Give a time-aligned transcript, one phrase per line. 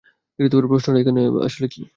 [0.65, 1.65] প্রশ্নটা এখানে কী আসলে?